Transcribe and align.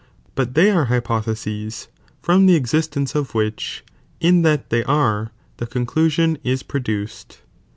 But 0.33 0.53
tliey 0.53 0.75
are 0.75 0.85
hypotheses, 0.85 1.87
from 2.23 2.47
the 2.47 2.55
existence 2.55 3.13
of 3.13 3.35
which, 3.35 3.83
in 4.19 4.41
that 4.41 4.71
they 4.71 4.83
are, 4.85 5.31
the 5.57 5.67
conclusion 5.67 6.39
is 6.43 6.63
produced. 6.63 7.41